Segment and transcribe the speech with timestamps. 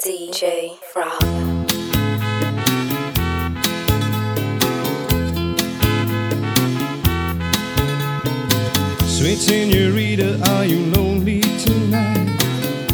[0.00, 1.20] DJ Frog.
[9.08, 12.38] Sweet senorita, are you lonely tonight?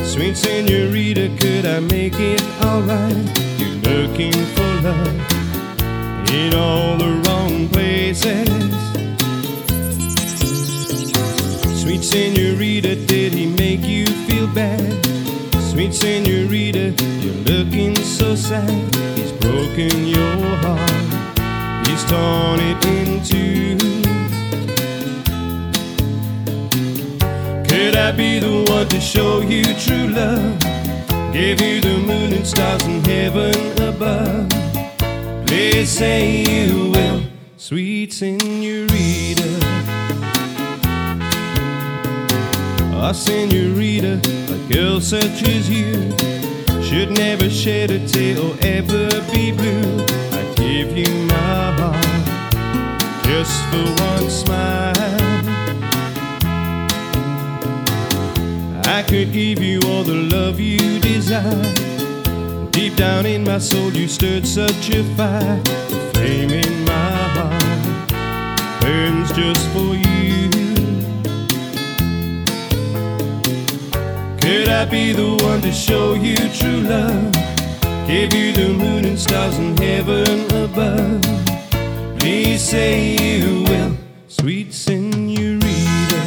[0.03, 3.39] Sweet senorita, could I make it alright?
[3.59, 5.21] You're looking for love
[6.33, 8.49] in all the wrong places.
[11.83, 15.05] Sweet senorita, did he make you feel bad?
[15.75, 18.71] Sweet senorita, you're looking so sad.
[19.17, 23.77] He's broken your heart, he's torn it in two.
[27.69, 30.61] Could I be the one to show you true love?
[31.33, 34.49] Give you the moon and stars in heaven above.
[35.45, 37.25] Please say you will,
[37.57, 39.59] sweet senorita.
[42.95, 46.11] Ah, senorita, a girl such as you
[46.83, 50.05] should never shed a tear or ever be blue.
[50.33, 54.95] I'd give you my heart just for one smile.
[58.87, 61.73] I could give you all the love you desire.
[62.71, 65.61] Deep down in my soul, you stirred such a fire.
[65.63, 70.14] The flame in my heart burns just for you.
[74.55, 77.33] Could I be the one to show you true love?
[78.07, 81.23] Give you the moon and stars in heaven above.
[82.21, 83.97] Please say you will,
[84.29, 86.23] sweet senorita.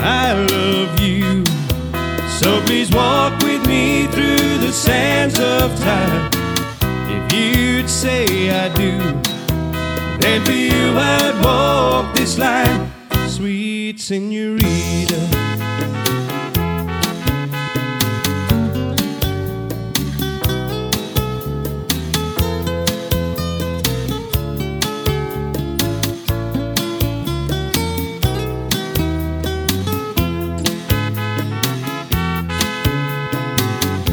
[0.00, 1.44] I love you.
[2.38, 6.30] So please walk with me through the sands of time.
[7.10, 8.98] If you'd say I do,
[10.20, 12.92] then for you I'd walk this line,
[13.36, 14.64] sweet senorita.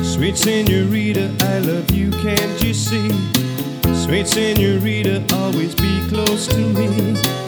[0.04, 3.10] Sweet senorita, I love you, can't you see?
[4.04, 7.43] Sweet senorita, always be close to me.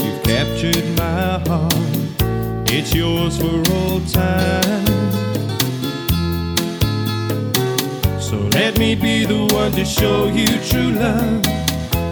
[0.66, 4.86] Captured my heart, it's yours for all time.
[8.20, 11.44] So let me be the one to show you true love.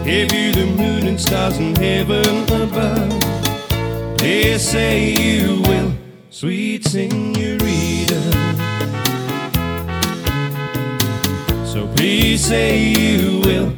[0.05, 4.17] Give you the moon and stars in heaven above.
[4.19, 5.93] Please say you will,
[6.29, 8.21] sweet senorita.
[11.65, 13.73] So please say you will,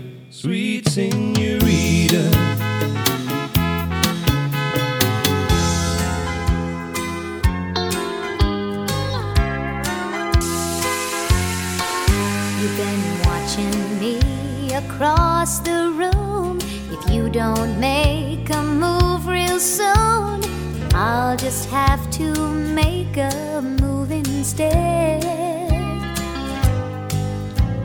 [15.46, 16.58] across the room.
[16.90, 20.42] If you don't make a move real soon,
[20.96, 22.34] I'll just have to
[22.74, 25.24] make a move instead.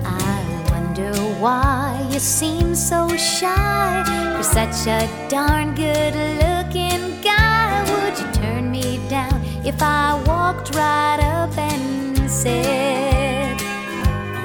[0.05, 4.05] I wonder why you seem so shy.
[4.35, 7.85] You're such a darn good looking guy.
[7.91, 13.59] Would you turn me down if I walked right up and said,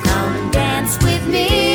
[0.03, 1.74] Come dance with me.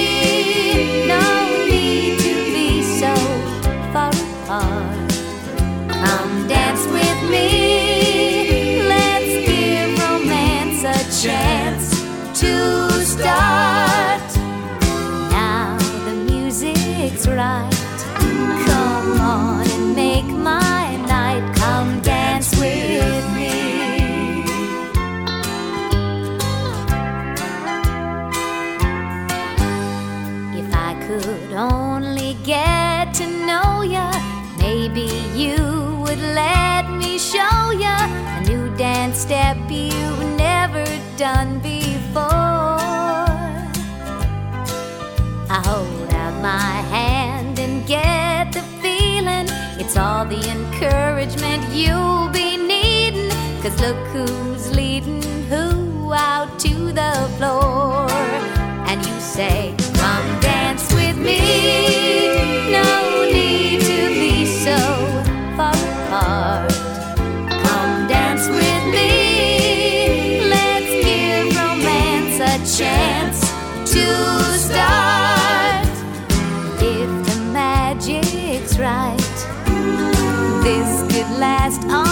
[39.31, 40.85] Step you've never
[41.17, 42.25] done before.
[45.57, 49.47] I hold out my hand and get the feeling
[49.79, 53.31] it's all the encouragement you'll be needing.
[53.63, 58.11] Cause look who's leading who out to the floor.
[58.91, 62.40] And you say, Come dance with me.
[72.77, 73.41] Chance
[73.93, 74.07] to
[74.57, 75.89] start.
[76.81, 79.17] If the magic's right,
[80.63, 82.10] this could last all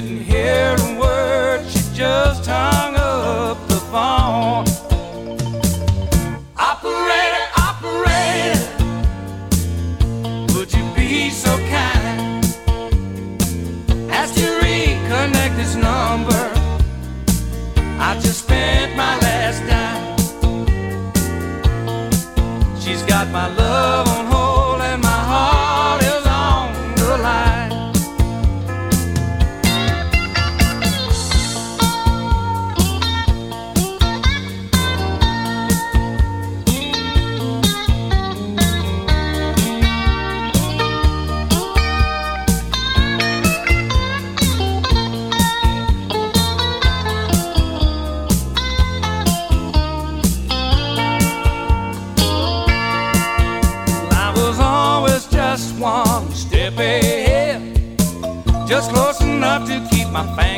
[0.00, 2.35] didn't hear a word, she just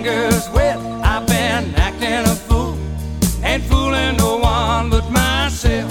[0.08, 0.78] fingers wet.
[1.04, 2.76] I've been acting a fool
[3.42, 5.90] and fooling no one but myself.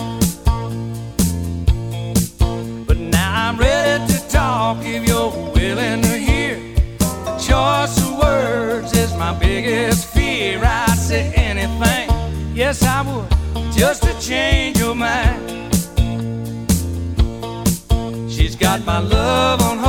[2.87, 6.55] But now I'm ready to talk if you're willing to hear.
[6.99, 10.61] The choice of words is my biggest fear.
[10.63, 13.29] I'd say anything, yes, I would,
[13.73, 15.43] just to change your mind.
[18.31, 19.86] She's got my love on hold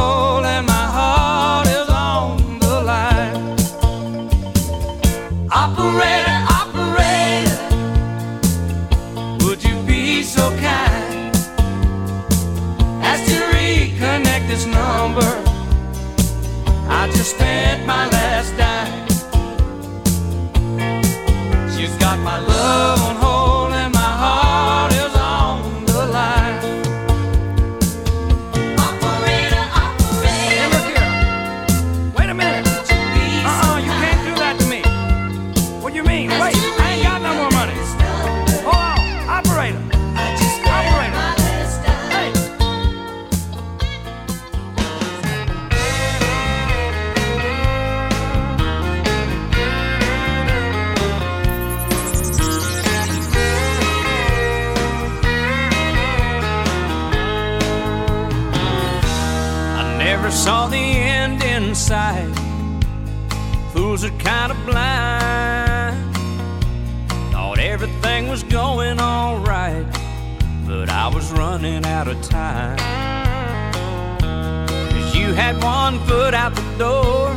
[75.39, 77.29] had one foot out the door.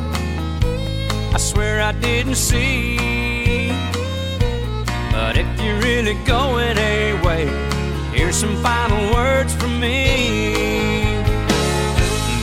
[1.36, 3.70] I swear I didn't see.
[5.12, 7.46] But if you're really going away,
[8.12, 10.16] here's some final words from me.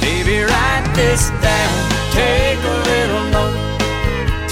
[0.00, 1.76] Baby, write this down.
[2.22, 3.58] Take a little note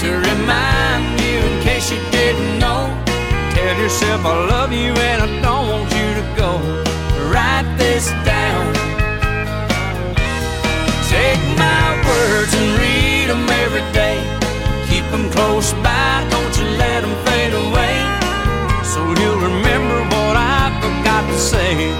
[0.01, 2.83] to remind you in case you didn't know.
[3.55, 6.51] Tell yourself I love you and I don't want you to go.
[7.31, 8.36] Write this down.
[11.57, 14.17] My words and read them every day.
[14.89, 17.97] Keep them close by, don't you let them fade away.
[18.83, 21.91] So you'll remember what I forgot to say.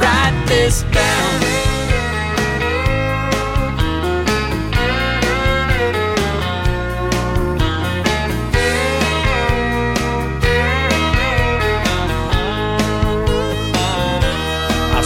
[0.00, 1.12] Write this down.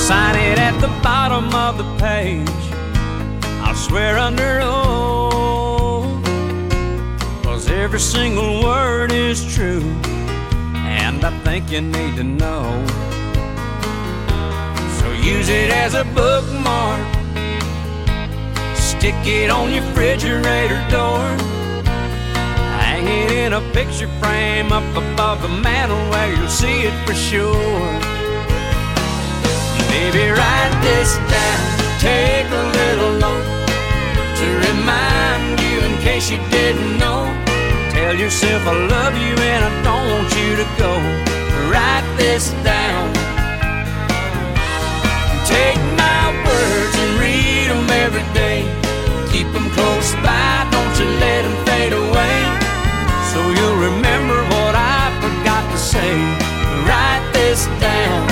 [0.06, 2.75] Sign it at the bottom of the page.
[3.76, 6.24] Swear under oath.
[7.44, 9.82] Cause every single word is true.
[10.74, 12.64] And I think you need to know.
[14.98, 17.04] So use it as a bookmark.
[18.74, 21.22] Stick it on your refrigerator door.
[22.80, 27.14] Hang it in a picture frame up above the mantel where you'll see it for
[27.14, 27.52] sure.
[29.90, 31.76] Baby, write this down.
[32.00, 32.65] Take a
[34.70, 37.22] remind you in case you didn't know.
[37.90, 40.92] Tell yourself I love you and I don't want you to go.
[41.70, 43.06] Write this down.
[45.46, 48.60] Take my words and read them every day.
[49.32, 52.38] Keep them close by, don't you let them fade away.
[53.32, 56.12] So you'll remember what I forgot to say.
[56.88, 58.24] Write this down.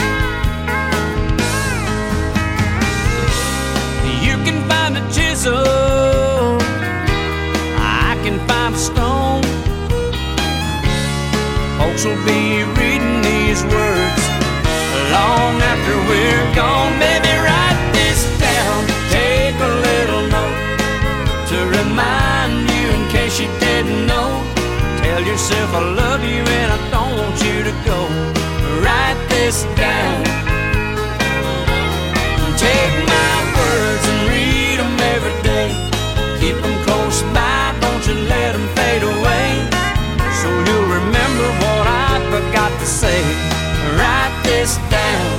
[4.26, 5.83] You can find a chisel
[12.04, 14.22] will be reading these words
[15.16, 16.92] long after we're gone.
[17.00, 18.80] Baby, write this down.
[19.08, 20.58] Take a little note
[21.48, 24.30] to remind you in case you didn't know.
[25.02, 27.98] Tell yourself I love you and I don't want you to go.
[28.82, 29.83] Write this down.
[42.84, 43.22] to say.
[43.96, 45.36] Write this down.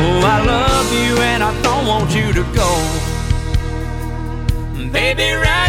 [0.00, 2.70] Oh, I love you and I don't want you to go.
[4.92, 5.63] Baby, Write.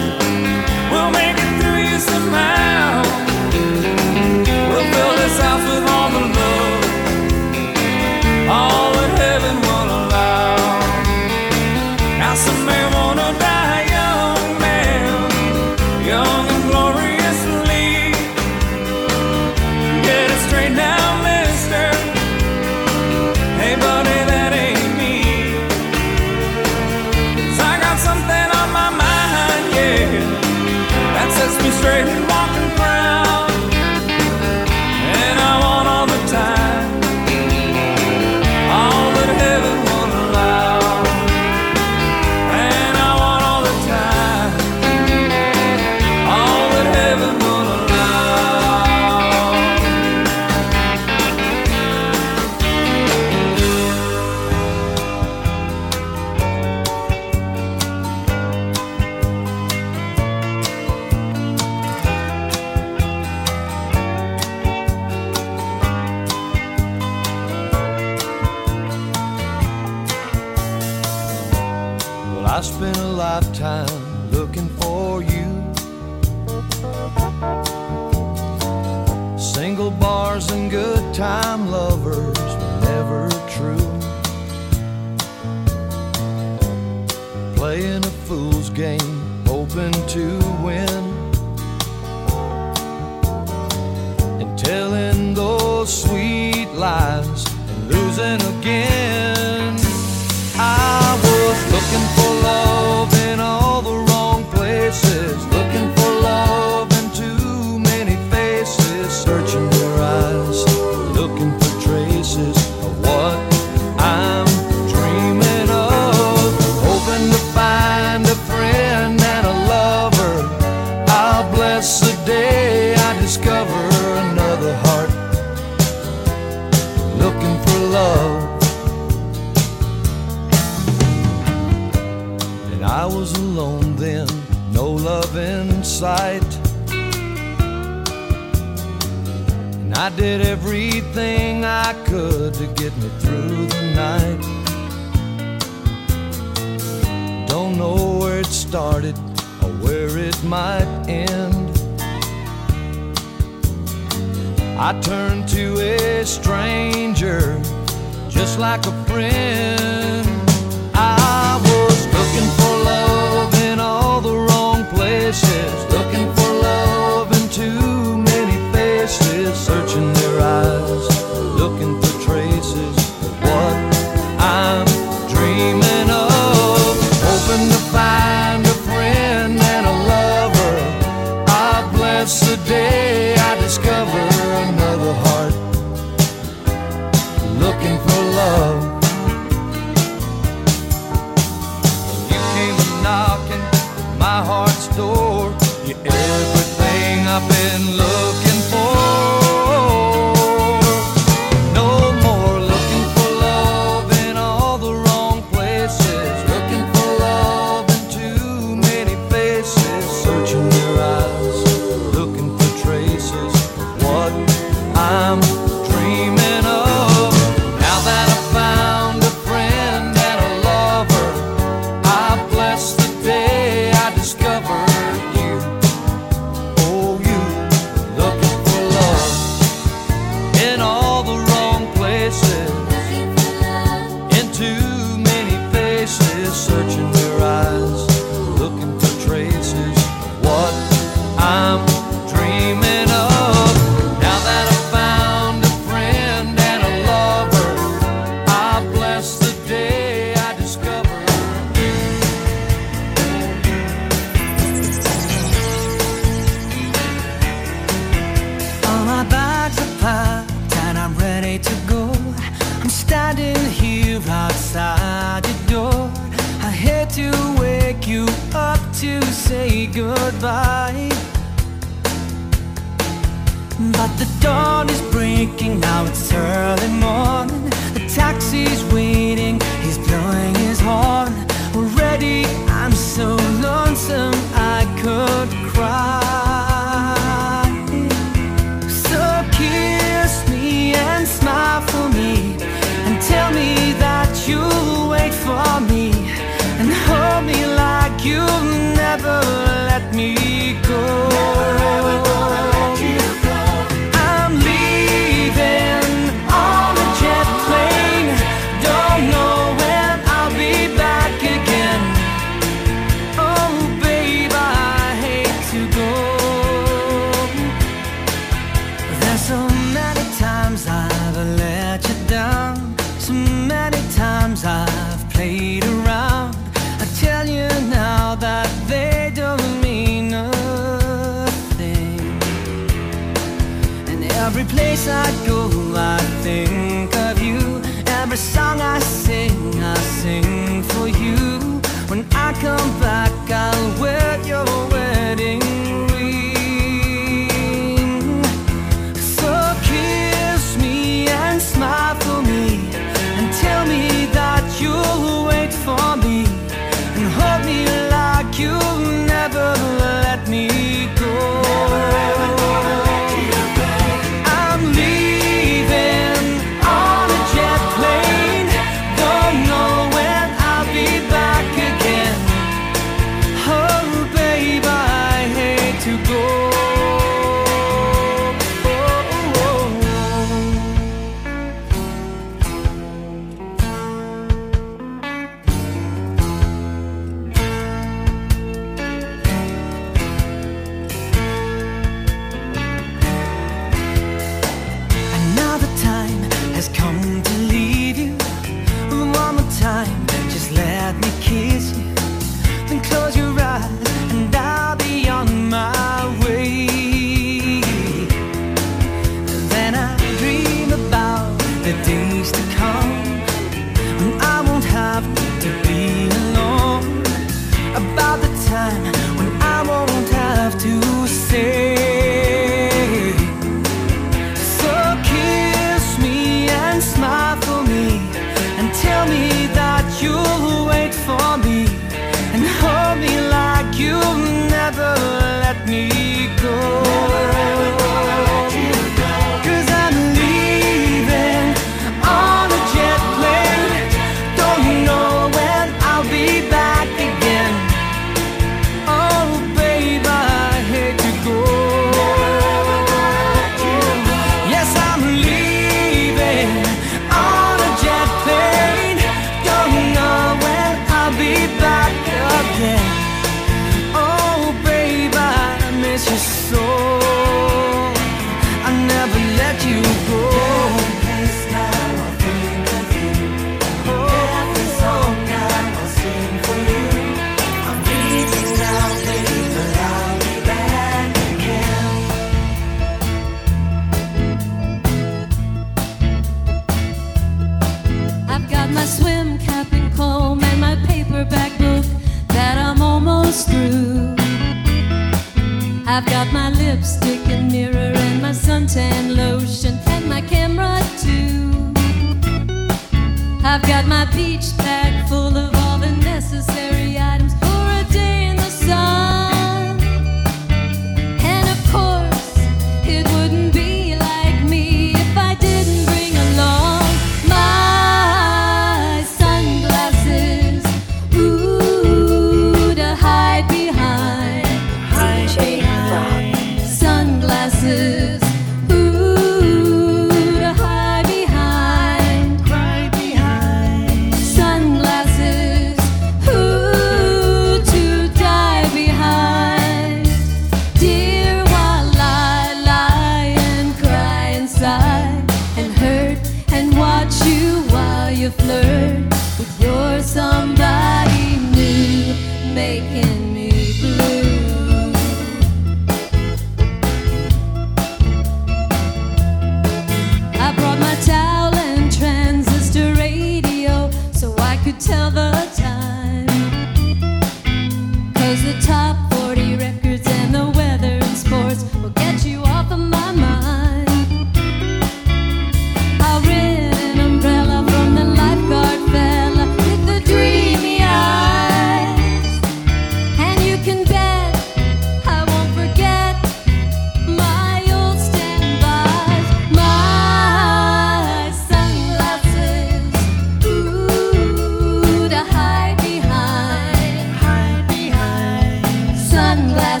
[599.55, 600.00] Sunglasses,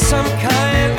[0.00, 0.89] some kind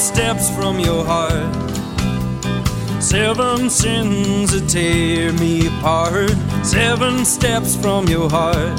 [0.00, 1.54] steps from your heart.
[3.02, 6.30] Seven sins that tear me apart.
[6.64, 8.78] Seven steps from your heart.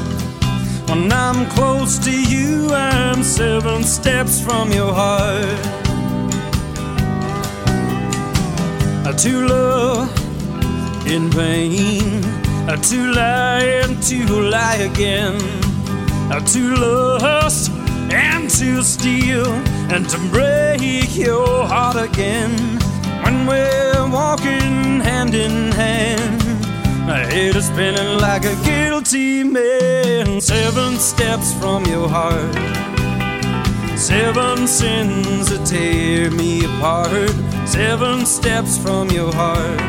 [0.90, 5.62] When I'm close to you, I'm seven steps from your heart.
[9.18, 10.10] To love
[11.06, 12.24] in vain,
[12.90, 15.38] to lie and to lie again,
[16.48, 17.70] to lust
[18.10, 19.46] and to steal
[19.94, 22.52] and to break your heart again.
[23.24, 26.42] When we're walking hand in hand,
[27.06, 30.40] my head is spinning like a guilty man.
[30.40, 32.56] Seven steps from your heart.
[34.00, 37.30] Seven sins that tear me apart.
[37.68, 39.82] Seven steps from your heart.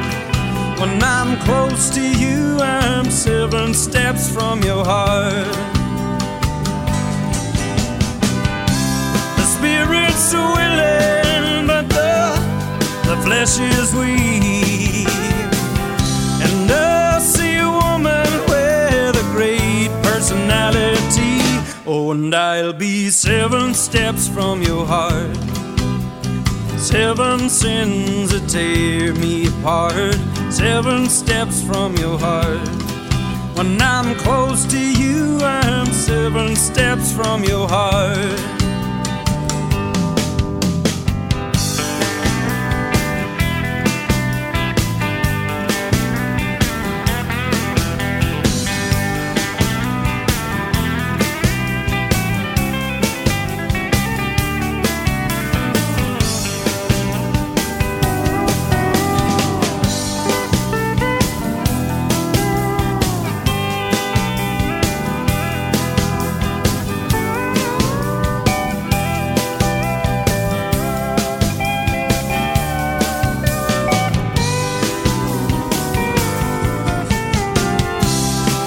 [0.81, 5.82] When I'm close to you, I'm seven steps from your heart.
[10.23, 15.09] Spirit's willing, but the, the flesh is weak.
[16.47, 21.41] And I see a woman with a great personality.
[21.87, 25.37] Oh, and I'll be seven steps from your heart.
[26.79, 30.17] Seven sins that tear me apart.
[30.51, 32.69] Seven steps from your heart.
[33.57, 38.52] When I'm close to you, I'm seven steps from your heart.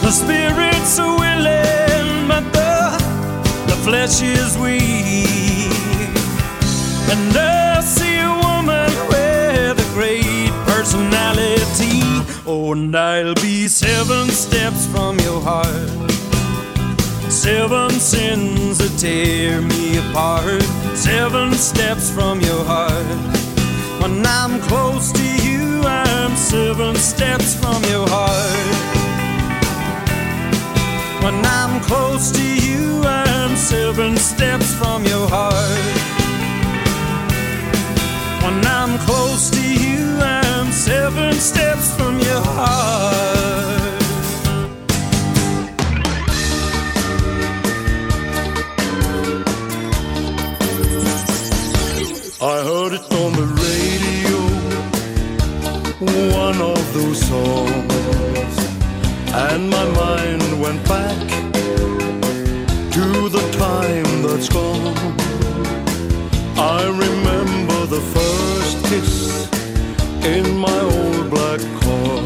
[0.06, 2.76] The spirit's willing, but the,
[3.66, 5.74] the flesh is weak.
[7.10, 12.04] And I see a woman with a great personality.
[12.46, 16.12] Oh, and I'll be seven steps from your heart.
[17.32, 20.62] Seven sins that tear me apart.
[20.96, 23.08] Seven steps from your heart.
[24.04, 28.75] When I'm close to you, I'm seven steps from your heart.
[31.26, 35.80] When I'm close to you, I'm seven steps from your heart.
[38.44, 44.04] When I'm close to you, I'm seven steps from your heart.
[52.40, 54.40] I heard it on the radio,
[56.38, 58.65] one of those songs,
[59.38, 61.28] and my mind went back
[62.96, 64.96] to the time that's gone.
[66.58, 69.50] I remember the first kiss
[70.24, 72.22] in my old black car.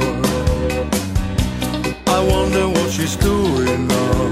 [2.16, 4.30] I wonder what she's doing now.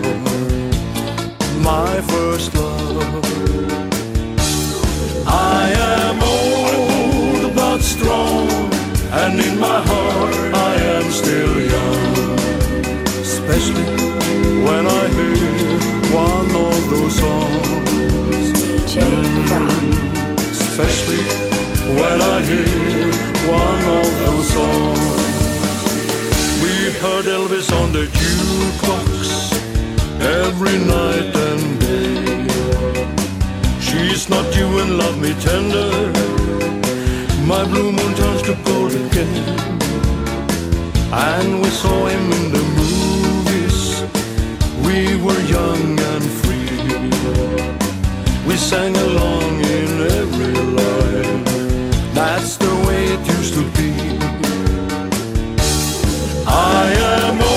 [1.71, 3.25] My first love.
[5.25, 5.63] I
[5.95, 8.47] am old but strong,
[9.21, 12.06] and in my heart I am still young.
[13.67, 15.79] Especially when I hear
[16.15, 17.77] one of those songs.
[20.51, 21.23] Especially
[21.99, 23.11] when I hear
[23.51, 24.99] one of those songs.
[26.63, 29.51] We've heard Elvis on the jukebox
[30.21, 32.47] every night and day.
[33.81, 35.91] She's not you and love me tender.
[37.45, 39.57] My blue moon turns to gold again.
[41.11, 42.96] And we saw him in the movies.
[44.85, 46.69] We were young and free.
[48.47, 51.43] We sang along in every line.
[52.13, 53.91] That's the way it used to be.
[56.47, 57.56] I am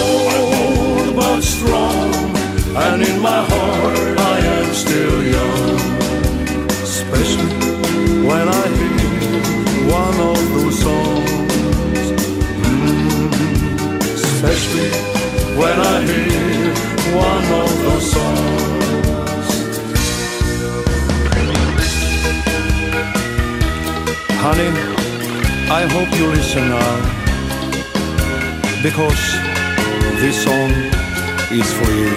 [28.90, 29.32] Because
[30.20, 30.72] this song
[31.58, 32.16] is for you.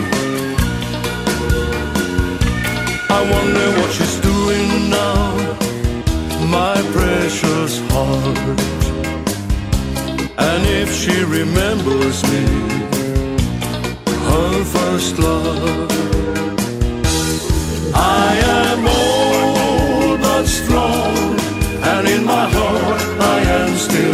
[3.17, 5.35] I wonder what she's doing now,
[6.49, 8.59] my precious heart.
[10.49, 12.45] And if she remembers me,
[14.29, 15.91] her first love.
[17.93, 21.39] I am old but strong,
[21.91, 23.01] and in my heart
[23.35, 24.12] I am still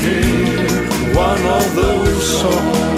[0.00, 2.89] hear one of those songs.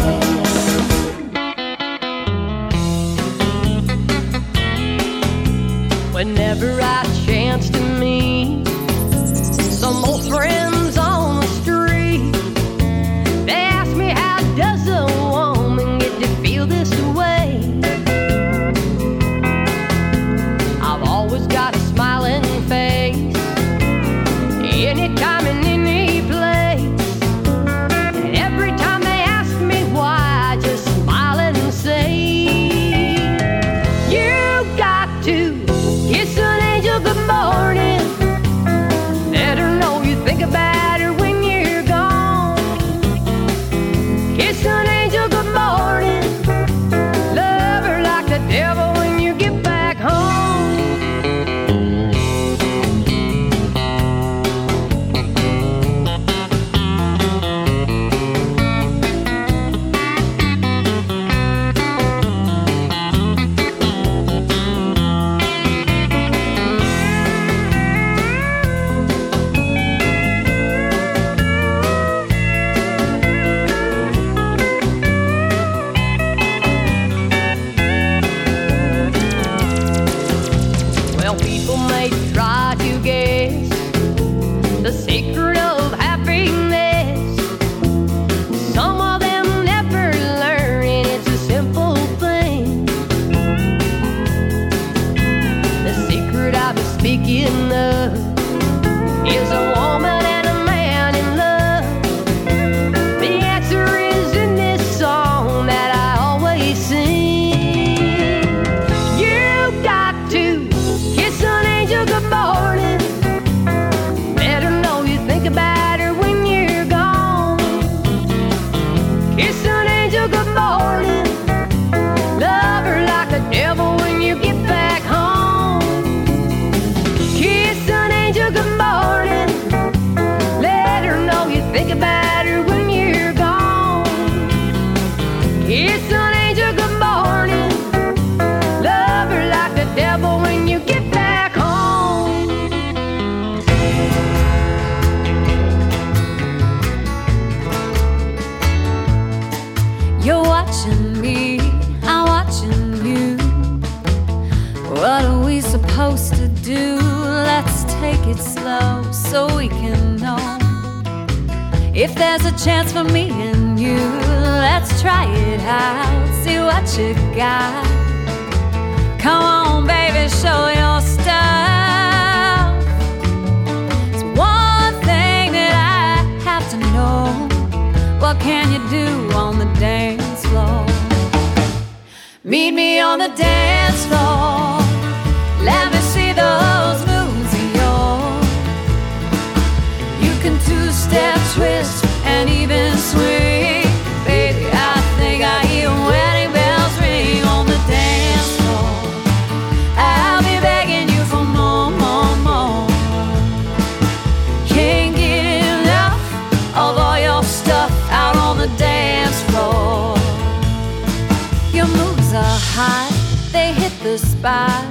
[212.75, 213.13] Hot,
[213.53, 214.89] they hit the spot.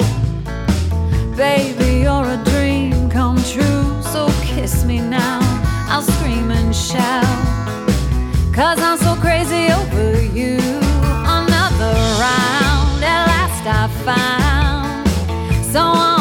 [1.36, 4.02] Baby, you're a dream come true.
[4.14, 5.40] So kiss me now.
[5.90, 7.26] I'll scream and shout.
[8.54, 10.58] Cause I'm so crazy over you.
[11.40, 11.94] Another
[12.26, 15.08] round, at last I found
[15.66, 16.21] someone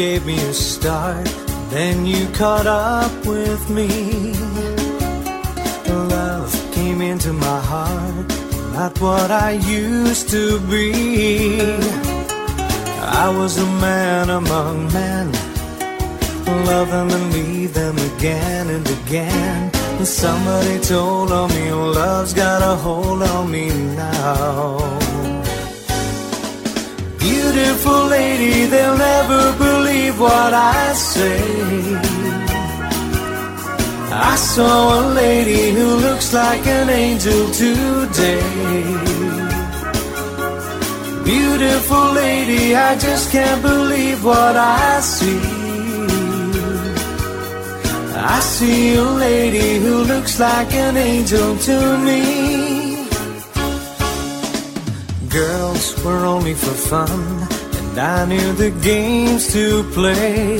[0.00, 1.26] gave me a start,
[1.68, 4.32] then you caught up with me.
[6.16, 8.28] Love came into my heart,
[8.72, 9.50] not what I
[9.82, 11.60] used to be.
[13.22, 15.26] I was a man among men,
[16.70, 19.70] love them and leave them again and again.
[20.02, 25.09] Somebody told on me, love's got a hold on me now.
[27.52, 31.42] Beautiful lady, they'll never believe what I say.
[34.12, 38.40] I saw a lady who looks like an angel today.
[41.24, 45.40] Beautiful lady, I just can't believe what I see.
[48.14, 52.79] I see a lady who looks like an angel to me.
[55.30, 57.46] Girls were only for fun,
[57.78, 60.58] and I knew the games to play.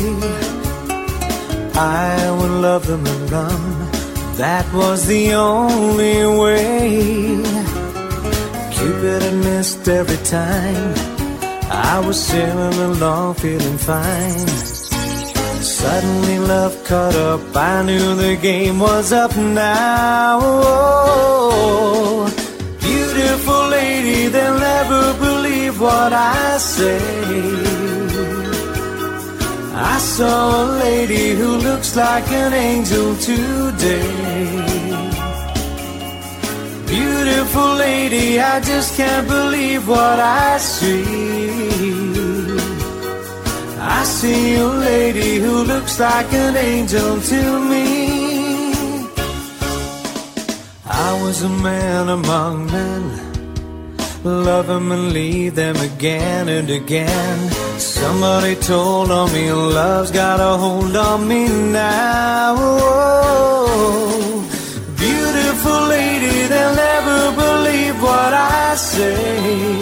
[1.74, 3.62] I would love them and run,
[4.36, 7.42] that was the only way.
[8.70, 10.94] Cupid had missed every time.
[11.68, 14.46] I was sailing along feeling fine.
[15.80, 20.38] Suddenly love caught up, I knew the game was up now.
[20.42, 22.30] Oh,
[22.80, 24.59] beautiful lady, never
[25.80, 27.00] what I say.
[29.72, 34.50] I saw a lady who looks like an angel today.
[36.86, 41.40] Beautiful lady, I just can't believe what I see.
[43.78, 47.86] I see a lady who looks like an angel to me.
[50.84, 53.29] I was a man among men.
[54.22, 57.50] Love them and leave them again and again.
[57.78, 62.54] Somebody told on me, love's got a hold on me now.
[62.58, 64.46] Oh,
[64.98, 69.80] beautiful lady, they'll never believe what I say.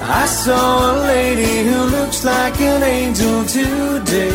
[0.00, 4.32] I saw a lady who looks like an angel today.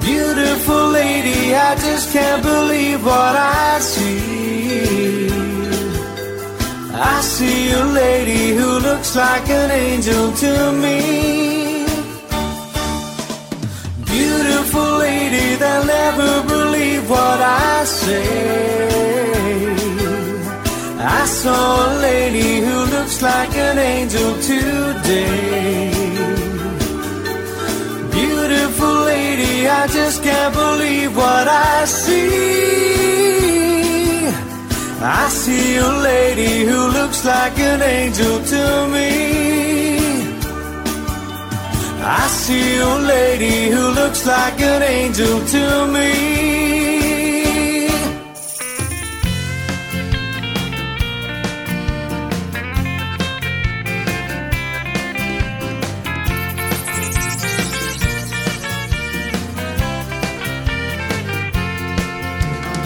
[0.00, 4.97] Beautiful lady, I just can't believe what I see.
[7.00, 11.86] I see a lady who looks like an angel to me.
[14.04, 18.88] Beautiful lady, they'll never believe what I say.
[21.00, 25.92] I saw a lady who looks like an angel today.
[28.10, 33.57] Beautiful lady, I just can't believe what I see.
[35.00, 39.98] I see a lady who looks like an angel to me.
[42.00, 46.77] I see a lady who looks like an angel to me.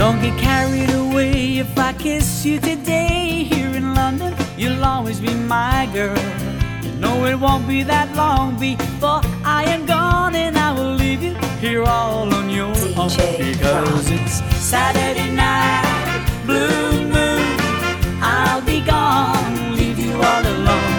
[0.03, 4.35] Don't get carried away if I kiss you today here in London.
[4.59, 6.19] You'll always be my girl.
[6.83, 11.23] You know it won't be that long before I am gone and I will leave
[11.23, 17.47] you here all on your own because it's Saturday night, blue moon.
[18.21, 20.99] I'll be gone, leave you all alone.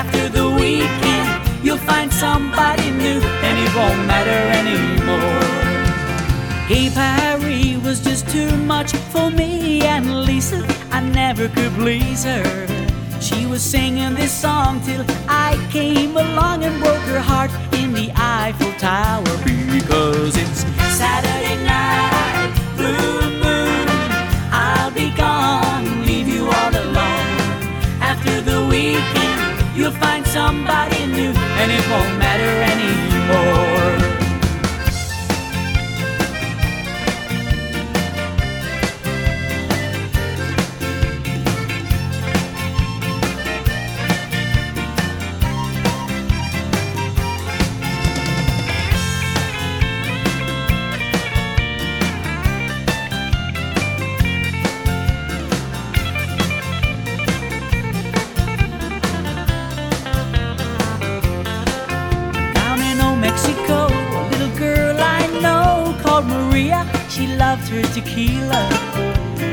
[0.00, 5.47] After the weekend, you'll find somebody new and it won't matter anymore.
[7.88, 10.62] Was just too much for me and Lisa.
[10.90, 12.66] I never could please her.
[13.18, 18.12] She was singing this song till I came along and broke her heart in the
[18.14, 19.24] Eiffel Tower
[19.72, 20.60] because it's
[21.00, 23.88] Saturday night, blue moon.
[24.52, 27.30] I'll be gone, leave you all alone.
[28.04, 29.40] After the weekend,
[29.74, 33.77] you'll find somebody new and it won't matter anymore.
[67.38, 68.68] Loved her tequila,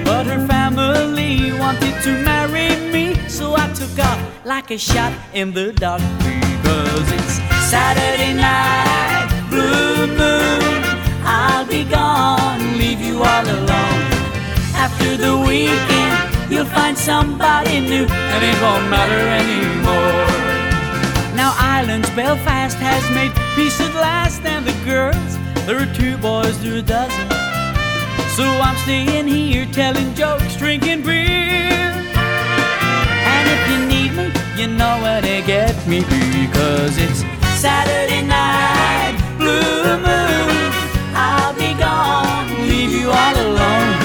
[0.04, 5.54] but her family wanted to marry me, so I took off like a shot in
[5.54, 7.36] the dark because it's
[7.70, 10.82] Saturday night, blue moon.
[11.24, 14.02] I'll be gone, leave you all alone.
[14.86, 20.26] After the weekend, you'll find somebody new, and it won't matter anymore.
[21.36, 25.32] Now Ireland's Belfast has made peace at last, and the girls,
[25.68, 27.35] there are two boys to a dozen.
[28.36, 31.88] So I'm staying here telling jokes, drinking beer.
[33.32, 34.28] And if you need me,
[34.60, 37.24] you know where to get me because it's
[37.64, 40.52] Saturday night, blue moon.
[41.16, 43.96] I'll be gone, leave you all alone.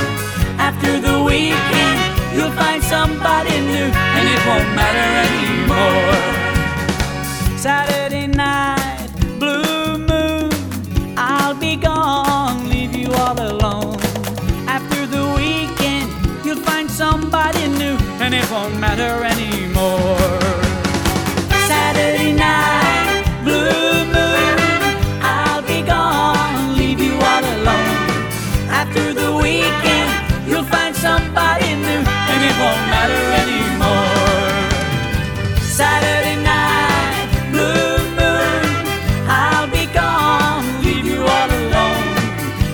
[0.63, 1.99] After the weekend,
[2.33, 6.15] you'll find somebody new, and it won't matter anymore.
[7.59, 8.00] Saturday
[18.51, 20.19] won't matter anymore.
[21.69, 24.59] Saturday night, blue moon.
[25.23, 28.09] I'll be gone, leave you all alone.
[28.69, 30.11] After the weekend,
[30.49, 34.11] you'll find somebody new, and it won't matter anymore.
[35.63, 38.67] Saturday night, blue moon.
[39.29, 42.09] I'll be gone, leave you all alone.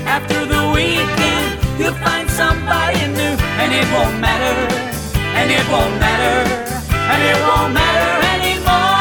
[0.09, 4.76] After the weekend, you'll find somebody new, and it won't matter,
[5.49, 6.39] and it won't matter,
[7.13, 8.97] and it won't matter anymore.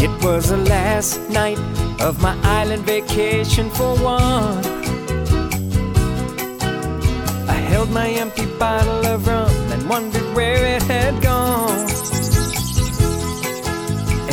[0.00, 1.58] It was the last night
[2.00, 4.64] of my island vacation for one.
[7.46, 9.59] I held my empty bottle of rum
[9.90, 11.84] wondered where it had gone.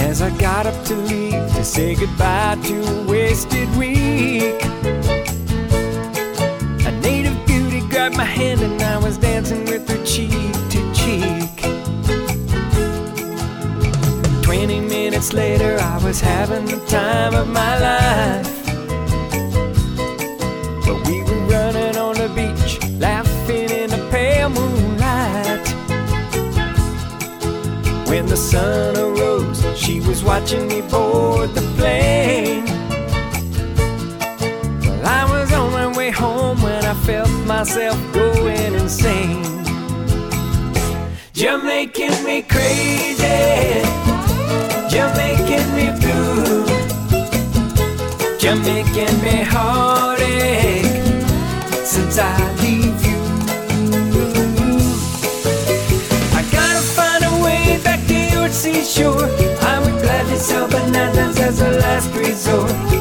[0.07, 4.63] As I got up to leave to say goodbye to a wasted week,
[6.85, 11.55] a native beauty grabbed my hand and I was dancing with her cheek to cheek.
[14.43, 18.56] Twenty minutes later, I was having the time of my life.
[28.37, 32.65] Sun arose, she was watching me board the plane.
[34.81, 39.43] Well, I was on my way home when I felt myself going insane.
[41.33, 43.81] You're making me crazy.
[44.93, 46.65] You're making me blue.
[48.39, 49.86] You're making me heartache
[58.97, 59.29] seashore.
[59.61, 62.96] I would gladly sell bananas as a last resort.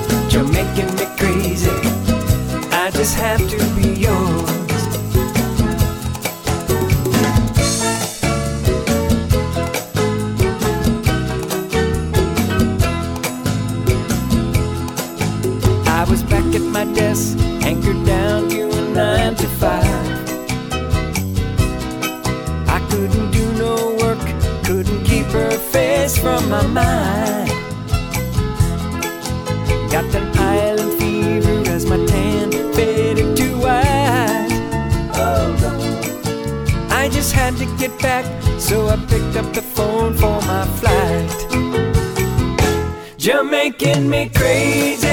[43.50, 45.06] Making me crazy.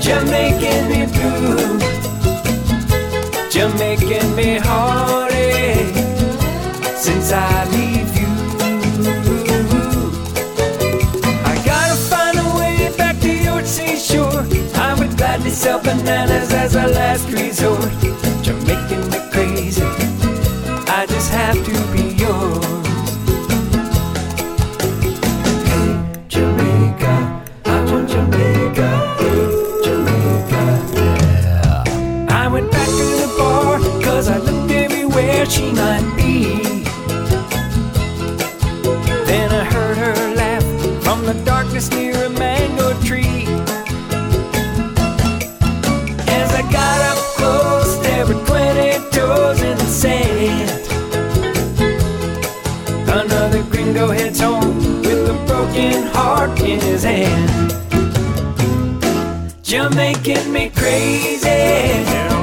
[0.00, 1.78] You're making me blue.
[3.52, 5.94] You're making me heartache
[6.96, 8.32] since I leave you.
[11.44, 14.46] I gotta find a way back to your seashore.
[14.74, 18.13] I would gladly sell bananas as a last resort.
[35.84, 36.32] Might be.
[39.30, 40.66] Then I heard her laugh
[41.04, 43.44] from the darkness near a mango tree.
[46.38, 50.70] As I got up close, there were 20 toes in the sand.
[53.20, 54.76] Another gringo heads home
[55.06, 57.50] with a broken heart in his hand.
[59.70, 62.33] You're making me crazy.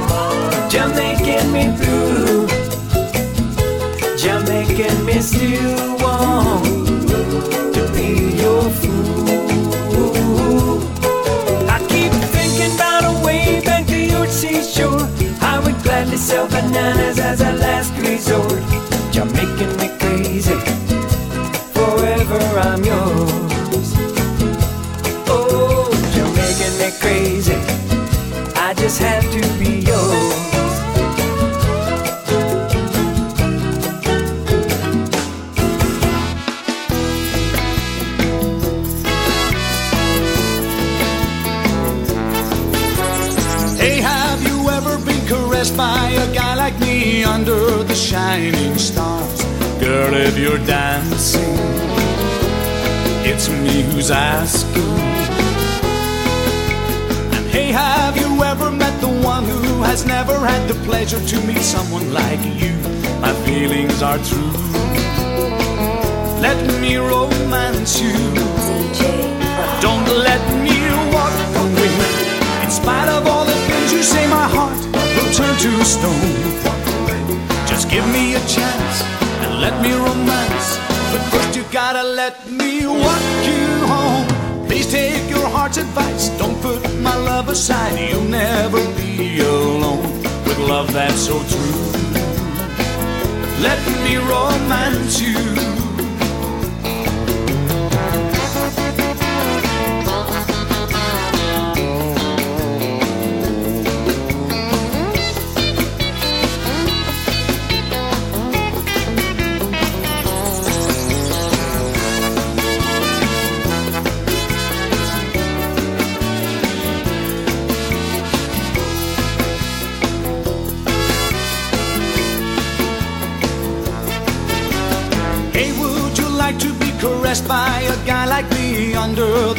[14.42, 15.08] Seashore.
[15.40, 18.62] I would gladly sell bananas as a last resort.
[19.14, 19.32] You're
[50.12, 51.56] Girl, if you're dancing,
[53.24, 54.84] it's me who's asking.
[57.32, 61.42] And hey, have you ever met the one who has never had the pleasure to
[61.48, 62.76] meet someone like you?
[63.22, 64.52] My feelings are true.
[66.42, 68.12] Let me romance you.
[69.80, 70.78] Don't let me
[71.16, 71.96] walk away.
[72.66, 74.78] In spite of all the things you say, my heart
[75.16, 76.36] will turn to stone.
[77.66, 79.22] Just give me a chance
[79.62, 80.70] let me romance.
[81.12, 84.28] But first, you gotta let me walk you home.
[84.68, 86.30] Please take your heart's advice.
[86.40, 87.94] Don't put my love aside.
[88.10, 90.02] You'll never be alone
[90.46, 91.82] with love that's so true.
[93.68, 95.91] Let me romance you.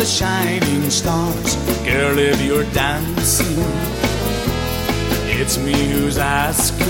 [0.02, 1.54] The shining stars.
[1.84, 3.56] Girl, if you're dancing,
[5.38, 6.88] it's me who's asking.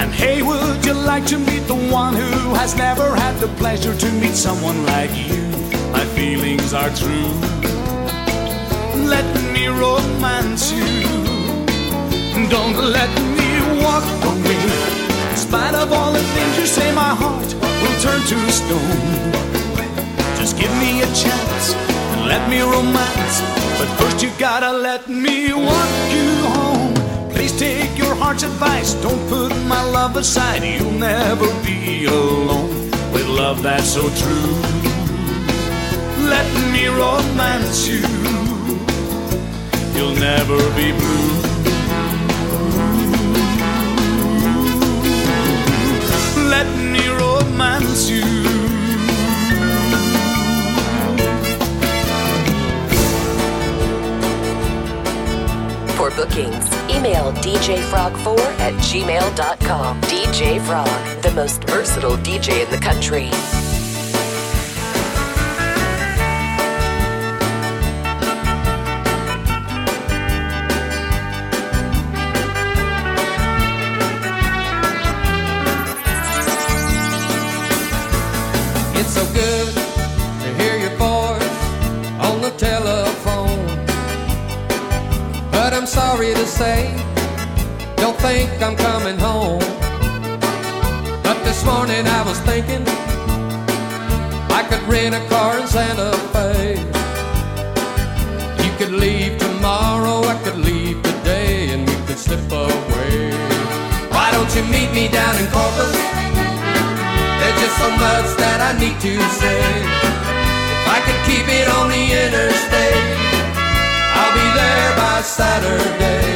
[0.00, 3.96] And hey, would you like to meet the one who has never had the pleasure
[3.96, 5.40] to meet someone like you?
[5.92, 7.30] My feelings are true.
[9.14, 10.90] Let me romance you.
[12.50, 13.50] Don't let me
[13.84, 14.64] walk away.
[15.30, 19.45] In spite of all the things you say, my heart will turn to stone.
[20.46, 23.40] Just give me a chance and let me romance.
[23.80, 26.94] But first, you gotta let me walk you home.
[27.30, 28.94] Please take your heart's advice.
[29.02, 30.62] Don't put my love aside.
[30.62, 32.70] You'll never be alone
[33.12, 34.52] with love that's so true.
[36.30, 38.06] Let me romance you.
[39.96, 41.32] You'll never be blue.
[46.54, 48.65] Let me romance you.
[56.06, 60.00] For bookings, email djfrog4 at gmail.com.
[60.02, 63.28] DJ Frog, the most versatile DJ in the country.
[85.96, 86.94] Sorry to say,
[87.96, 89.64] don't think I'm coming home.
[91.24, 92.84] But this morning I was thinking
[94.58, 96.76] I could rent a car in Santa Fe.
[98.62, 103.32] You could leave tomorrow, I could leave today, and we could slip away.
[104.12, 105.96] Why don't you meet me down in Corpus?
[107.40, 109.60] There's just so much that I need to say.
[110.74, 113.04] If I could keep it on the interstate,
[114.18, 116.32] I'll be there by Saturday.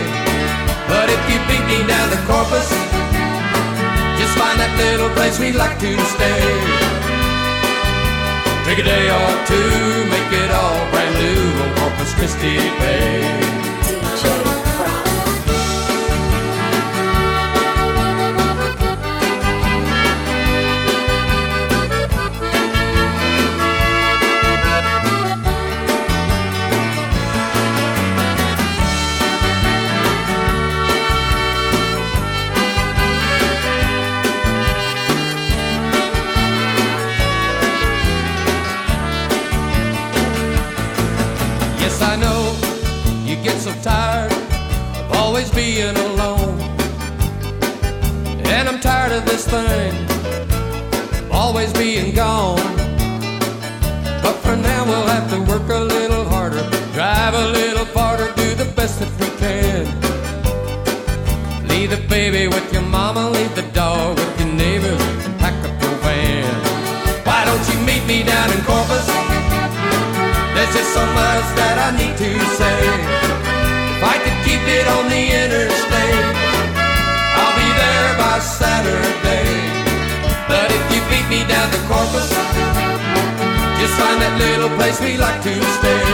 [0.87, 2.69] But if you beat me down to Corpus,
[4.21, 6.45] just find that little place we'd like to stay.
[8.69, 13.60] Take a day or two, make it all brand new on Corpus Christi Bay.
[45.61, 46.59] Being alone.
[48.55, 49.93] And I'm tired of this thing,
[51.31, 52.71] always being gone.
[54.25, 56.65] But for now, we'll have to work a little harder,
[56.97, 59.85] drive a little farther, do the best that we can.
[61.69, 65.75] Leave the baby with your mama, leave the dog with your neighbors, and pack up
[65.83, 66.55] your van.
[67.29, 69.07] Why don't you meet me down in Corpus?
[70.55, 72.31] There's just so much that I need to
[72.61, 72.79] say.
[74.01, 75.40] If I could keep it on the
[78.41, 79.53] Saturday.
[80.49, 82.29] But if you beat me down to Corpus,
[83.77, 86.05] just find that little place we like to stay.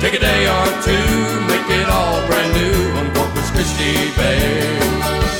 [0.00, 1.12] Take a day or two,
[1.52, 4.80] make it all brand new on Corpus Christi Bay.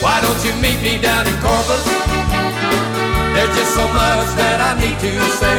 [0.04, 1.84] Why don't you meet me down in Corpus?
[3.32, 5.58] There's just so much that I need to say.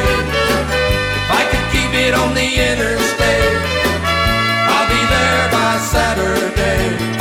[1.18, 3.58] If I could keep it on the interstate,
[4.70, 7.19] I'll be there by Saturday.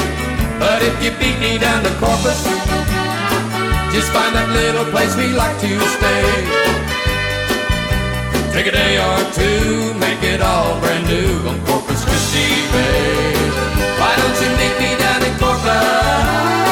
[0.59, 2.43] But if you beat me down to Corpus,
[3.95, 6.23] just find that little place we like to stay.
[8.51, 13.33] Take a day or two, make it all brand new on Corpus Christi Bay.
[13.99, 16.68] Why don't you meet me down in Corpus?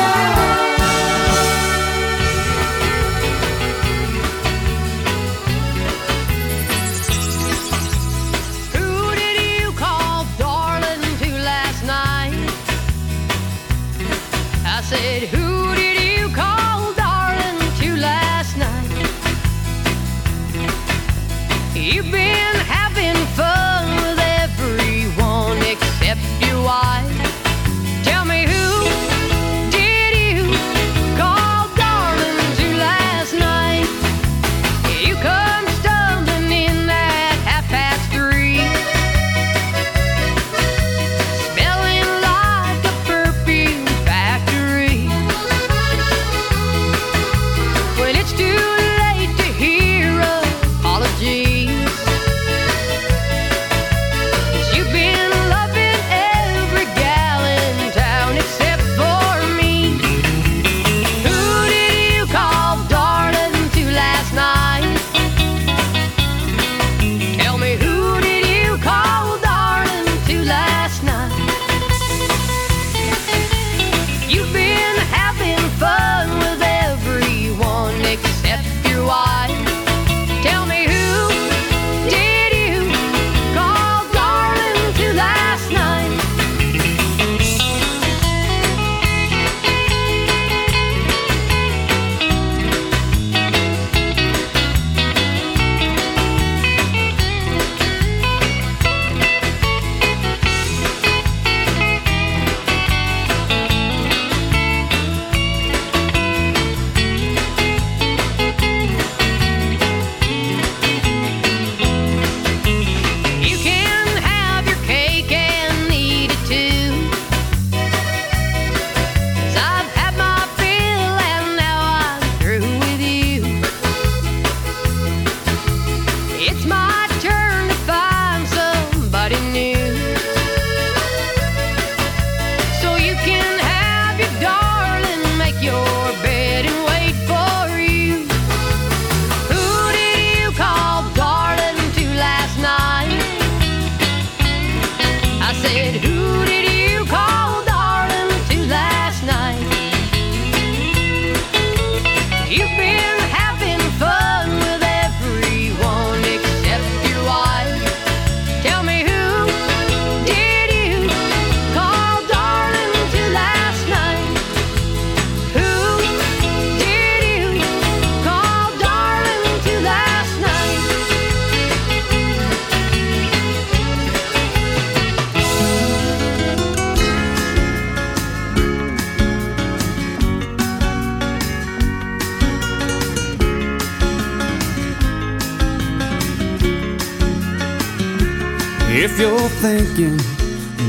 [189.60, 190.20] Thinking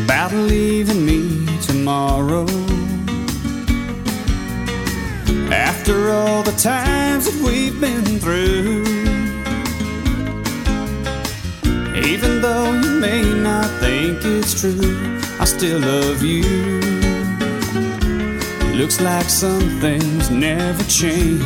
[0.04, 2.44] about leaving me tomorrow,
[5.50, 8.84] after all the times that we've been through,
[12.04, 16.42] even though you may not think it's true, I still love you.
[18.74, 21.42] Looks like some things never change.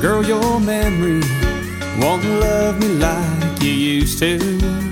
[0.00, 1.22] Girl, your memory
[2.00, 4.91] won't love me like you used to.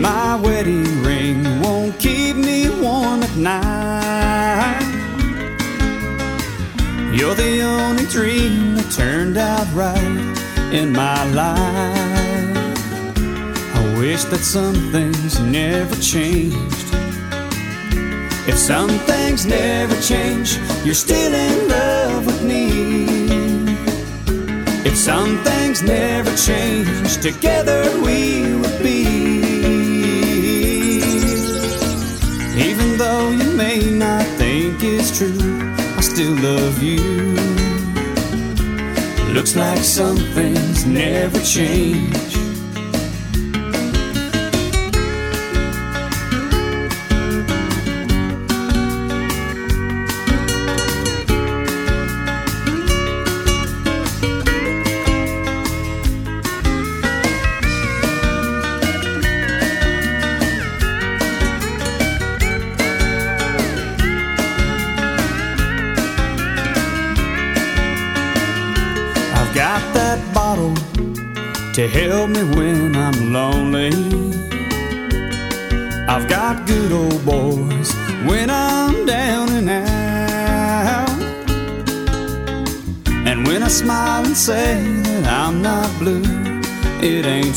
[0.00, 4.84] My wedding ring won't keep me warm at night.
[7.12, 10.36] You're the only dream that turned out right
[10.72, 11.56] in my life.
[13.74, 16.88] I wish that some things never changed.
[18.46, 22.68] If some things never change, you're still in love with me.
[24.86, 29.17] If some things never change, together we would be.
[36.40, 36.98] Love you.
[39.32, 42.47] Looks like some things never change.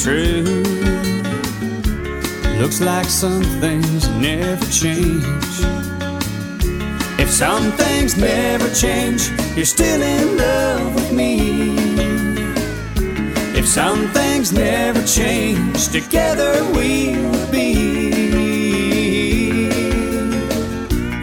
[0.04, 0.42] True.
[2.60, 5.24] Looks like some things never change.
[7.20, 11.76] If some things never change, you're still in love with me.
[13.56, 17.92] If some things never change, together we will be.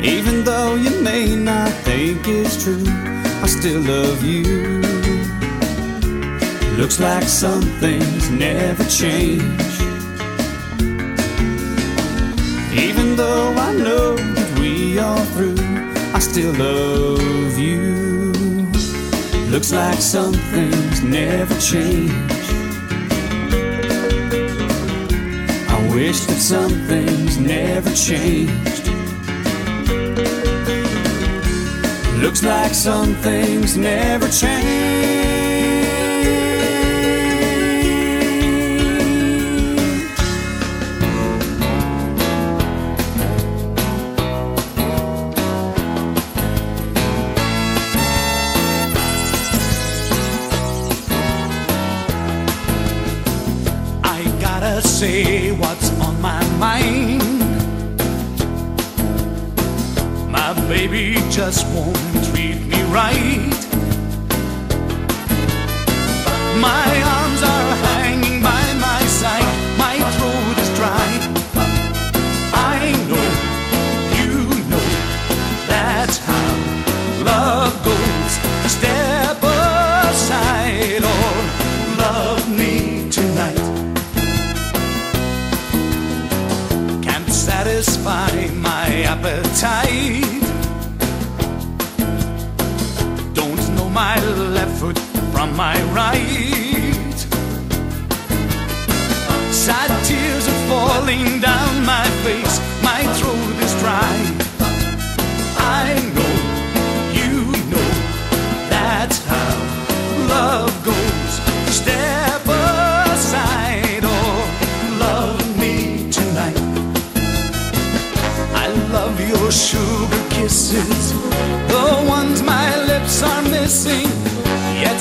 [0.02, 2.84] Even though you may not think it's true,
[3.42, 4.87] I still love you.
[6.78, 9.42] Looks like some things never change.
[12.72, 15.56] Even though I know that we are through,
[16.14, 18.32] I still love you.
[19.50, 22.12] Looks like some things never change.
[25.74, 28.86] I wish that some things never changed.
[32.22, 35.17] Looks like some things never change.
[54.98, 57.22] Say what's on my mind.
[60.28, 61.96] My baby just won't
[62.32, 63.48] treat me right.
[66.60, 67.17] My
[89.20, 90.24] appetite.
[93.34, 94.16] Don't know my
[94.54, 94.98] left foot
[95.32, 97.18] from my right.
[99.52, 102.67] Sad tears are falling down my face.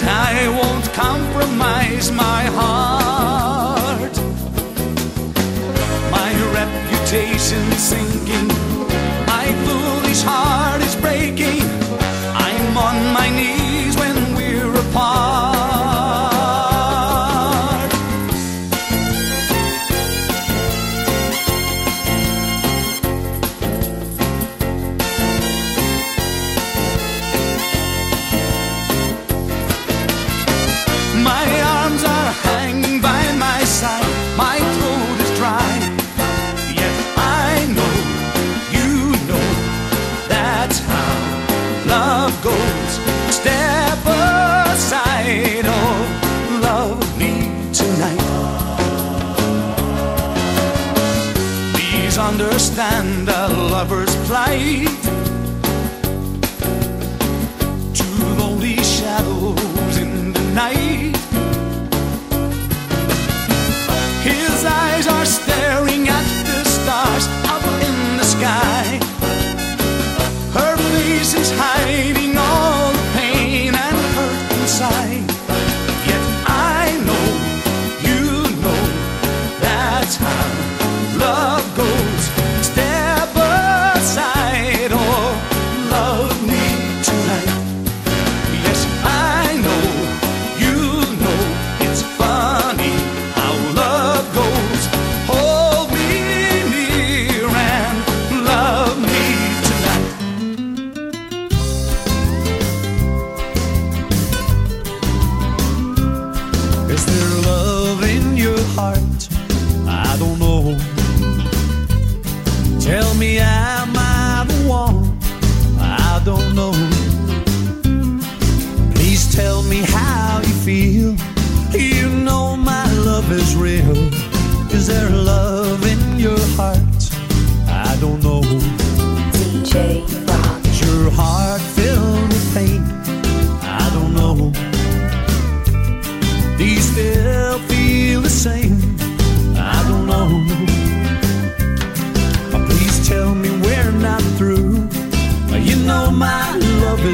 [0.08, 4.16] I won't compromise my heart.
[6.12, 8.57] My reputation sinking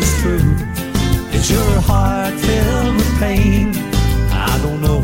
[0.04, 0.50] is true.
[1.38, 3.74] Is your heart filled with pain?
[4.50, 5.02] I don't know.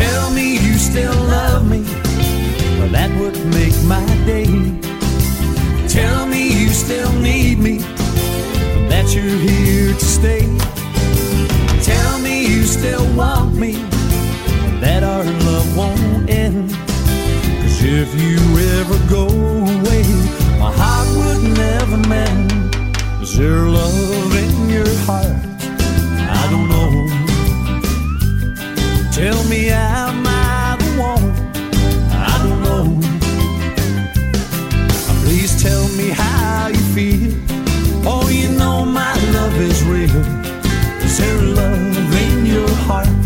[0.00, 1.82] Tell me you still love me.
[2.78, 4.50] Well, that would make my day.
[5.88, 7.78] Tell me you still need me.
[8.90, 10.44] That you're here to stay.
[11.90, 13.72] Tell me you still want me.
[14.84, 16.70] That our love won't end.
[17.62, 18.40] Cause if you
[18.78, 19.24] ever go
[19.76, 22.52] away, my heart would never mend.
[23.20, 25.36] Is there love in your heart?
[26.40, 26.90] I don't know.
[29.10, 31.26] Tell me, am I the one?
[32.30, 32.86] I don't know.
[35.24, 37.32] Please tell me how you feel.
[38.06, 40.16] Oh, you know my love is real.
[41.06, 43.21] Is there love in your heart?